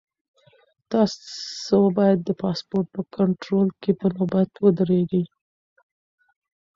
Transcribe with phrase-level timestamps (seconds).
[0.91, 5.23] تاسو باید د پاسپورټ په کنټرول کې په نوبت کې ودرېږئ.